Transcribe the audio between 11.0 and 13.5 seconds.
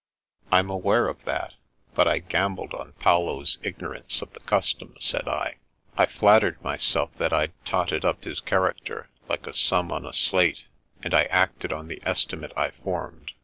and I acted on the estimate I formed.